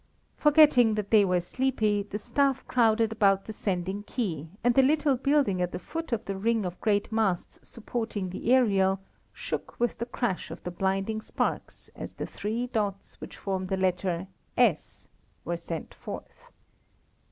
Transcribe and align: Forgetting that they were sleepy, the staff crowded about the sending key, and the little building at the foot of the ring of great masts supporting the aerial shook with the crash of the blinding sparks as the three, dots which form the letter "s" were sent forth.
Forgetting 0.35 0.95
that 0.95 1.11
they 1.11 1.23
were 1.23 1.39
sleepy, 1.39 2.01
the 2.01 2.17
staff 2.17 2.65
crowded 2.67 3.11
about 3.11 3.45
the 3.45 3.53
sending 3.53 4.01
key, 4.01 4.49
and 4.63 4.73
the 4.73 4.81
little 4.81 5.15
building 5.15 5.61
at 5.61 5.71
the 5.73 5.77
foot 5.77 6.11
of 6.11 6.25
the 6.25 6.35
ring 6.35 6.65
of 6.65 6.81
great 6.81 7.11
masts 7.11 7.59
supporting 7.61 8.31
the 8.31 8.51
aerial 8.51 8.99
shook 9.31 9.79
with 9.79 9.99
the 9.99 10.07
crash 10.07 10.49
of 10.49 10.63
the 10.63 10.71
blinding 10.71 11.21
sparks 11.21 11.91
as 11.95 12.13
the 12.13 12.25
three, 12.25 12.65
dots 12.65 13.21
which 13.21 13.37
form 13.37 13.67
the 13.67 13.77
letter 13.77 14.25
"s" 14.57 15.07
were 15.45 15.55
sent 15.55 15.93
forth. 15.93 16.49